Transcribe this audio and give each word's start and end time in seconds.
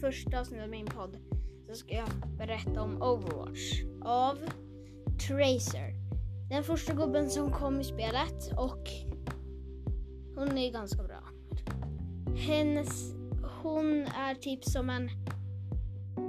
första 0.00 0.40
avsnittet 0.40 0.64
av 0.64 0.70
min 0.70 0.86
podd 0.86 1.16
så 1.68 1.74
ska 1.74 1.94
jag 1.94 2.08
berätta 2.38 2.82
om 2.82 3.02
Overwatch 3.02 3.82
av 4.02 4.38
Tracer. 5.28 5.94
Den 6.50 6.64
första 6.64 6.94
gubben 6.94 7.30
som 7.30 7.52
kom 7.52 7.80
i 7.80 7.84
spelet 7.84 8.52
och 8.56 8.88
hon 10.34 10.58
är 10.58 10.72
ganska 10.72 11.02
bra. 11.02 11.22
Hennes, 12.36 13.14
hon 13.62 14.02
är 14.02 14.34
typ 14.34 14.64
som 14.64 14.90
en 14.90 15.10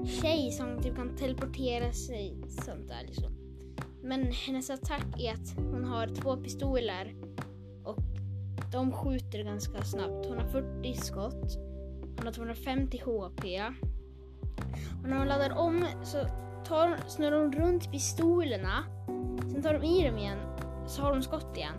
tjej 0.05 0.52
som 0.52 0.81
typ 0.81 0.95
kan 0.95 1.16
teleportera 1.16 1.91
sig 1.91 2.38
sånt 2.47 2.88
där 2.88 3.04
liksom. 3.07 3.34
Men 4.04 4.31
hennes 4.31 4.70
attack 4.70 5.05
är 5.20 5.34
att 5.34 5.55
hon 5.55 5.84
har 5.84 6.07
två 6.07 6.38
pistoler 6.38 7.16
och 7.84 8.00
de 8.71 8.92
skjuter 8.92 9.43
ganska 9.43 9.84
snabbt. 9.84 10.25
Hon 10.25 10.38
har 10.38 10.47
40 10.47 10.93
skott. 10.93 11.57
Hon 12.19 12.28
har 12.28 12.33
250 12.33 12.97
HP. 12.97 13.46
Och 15.04 15.10
när 15.10 15.18
hon 15.18 15.27
laddar 15.27 15.57
om 15.57 15.86
så 16.04 16.18
tar, 16.65 16.97
snurrar 17.07 17.39
hon 17.39 17.54
runt 17.54 17.91
pistolerna. 17.91 18.83
Sen 19.51 19.64
tar 19.64 19.73
de 19.73 19.83
i 19.83 20.07
dem 20.07 20.18
igen 20.18 20.37
så 20.87 21.01
har 21.01 21.11
hon 21.11 21.24
skott 21.24 21.57
igen. 21.57 21.75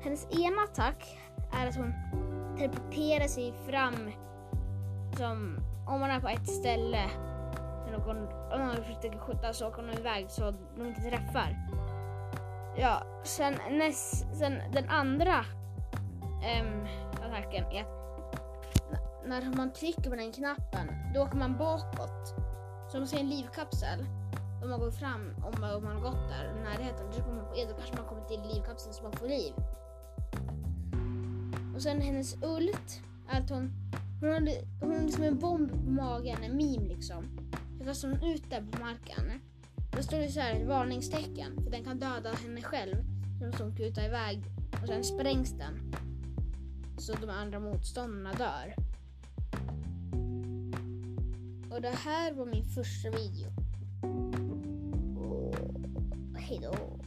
Hennes 0.00 0.26
ena 0.40 0.62
attack 0.62 1.18
är 1.52 1.66
att 1.66 1.76
hon 1.76 1.92
teleporterar 2.56 3.28
sig 3.28 3.54
fram 3.68 4.10
som 5.16 5.58
om 5.88 6.00
man 6.00 6.10
är 6.10 6.20
på 6.20 6.28
ett 6.28 6.48
ställe 6.48 7.10
någon, 7.98 8.16
om 8.52 8.58
någon 8.58 8.84
försöker 8.84 9.18
skjuta 9.18 9.52
så 9.52 9.68
åker 9.68 9.82
hon 9.82 9.90
iväg 9.90 10.30
så 10.30 10.54
de 10.76 10.86
inte 10.86 11.00
träffar. 11.00 11.56
Ja, 12.76 13.02
sen, 13.24 13.54
näst, 13.70 14.26
sen 14.38 14.58
den 14.72 14.88
andra 14.88 15.44
äm, 16.44 16.86
attacken 17.12 17.64
är 17.64 17.82
att 17.82 18.13
när 19.26 19.56
man 19.56 19.72
trycker 19.72 20.10
på 20.10 20.16
den 20.16 20.32
knappen 20.32 20.88
då 21.14 21.20
åker 21.20 21.36
man 21.36 21.58
bakåt. 21.58 22.34
Så 22.92 22.98
man 22.98 23.08
ser 23.08 23.18
en 23.18 23.30
livkapsel. 23.30 24.06
Om 24.62 24.70
man 24.70 24.80
går 24.80 24.90
fram, 24.90 25.34
om 25.44 25.60
man, 25.60 25.86
har 25.96 26.00
gått 26.00 26.28
där 26.28 26.56
i 26.56 26.60
närheten, 26.60 27.06
då, 27.12 27.32
man 27.32 27.46
på, 27.46 27.56
e, 27.56 27.66
då 27.68 27.74
kanske 27.74 27.96
man 27.96 28.08
kommer 28.08 28.24
till 28.24 28.40
livkapseln 28.54 28.94
så 28.94 29.02
man 29.02 29.12
får 29.12 29.28
liv. 29.28 29.52
Och 31.74 31.82
sen 31.82 32.00
hennes 32.00 32.42
ult 32.42 33.00
är 33.28 33.40
att 33.40 33.50
hon, 33.50 33.72
hon 34.20 34.30
har, 34.30 34.40
hon 34.80 34.92
har 34.92 35.00
liksom 35.00 35.22
en 35.22 35.38
bomb 35.38 35.70
på 35.70 35.76
magen, 35.76 36.42
en 36.42 36.56
meme 36.56 36.88
liksom. 36.88 37.24
Så 37.78 37.84
kastar 37.84 38.08
hon 38.08 38.22
ut 38.22 38.50
där 38.50 38.60
på 38.72 38.80
marken. 38.80 39.40
Då 39.96 40.02
står 40.02 40.18
det 40.18 40.28
så 40.28 40.40
här 40.40 40.54
ett 40.54 40.68
varningstecken 40.68 41.64
för 41.64 41.70
den 41.70 41.84
kan 41.84 41.98
döda 41.98 42.32
henne 42.32 42.62
själv. 42.62 42.96
Så 43.38 43.46
måste 43.46 43.62
hon 43.62 43.76
kuta 43.76 44.04
iväg 44.04 44.44
och 44.82 44.88
sen 44.88 45.04
sprängs 45.04 45.52
den. 45.52 45.92
Så 46.98 47.12
de 47.12 47.30
andra 47.30 47.60
motståndarna 47.60 48.32
dör. 48.32 48.74
Och 51.74 51.80
det 51.80 51.96
här 52.04 52.32
var 52.32 52.46
min 52.46 52.64
första 52.64 53.10
video. 53.10 53.48
Och 55.18 56.40
hejdå. 56.40 57.03